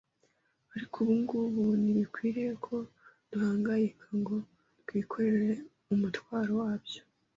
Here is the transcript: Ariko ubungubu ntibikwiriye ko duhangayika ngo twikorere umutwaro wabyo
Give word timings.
Ariko 0.73 0.95
ubungubu 1.05 1.63
ntibikwiriye 1.81 2.51
ko 2.65 2.75
duhangayika 3.31 4.05
ngo 4.19 4.35
twikorere 4.81 5.49
umutwaro 5.93 6.51
wabyo 6.61 7.01